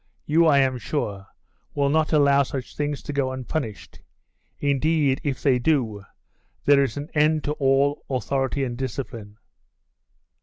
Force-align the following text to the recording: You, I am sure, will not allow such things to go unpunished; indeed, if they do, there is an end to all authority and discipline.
You, 0.25 0.47
I 0.47 0.57
am 0.57 0.79
sure, 0.79 1.27
will 1.75 1.89
not 1.89 2.11
allow 2.11 2.41
such 2.41 2.75
things 2.75 3.03
to 3.03 3.13
go 3.13 3.31
unpunished; 3.31 4.01
indeed, 4.59 5.21
if 5.23 5.43
they 5.43 5.59
do, 5.59 6.03
there 6.65 6.81
is 6.83 6.97
an 6.97 7.11
end 7.13 7.43
to 7.43 7.51
all 7.53 8.03
authority 8.09 8.63
and 8.63 8.75
discipline. 8.75 9.37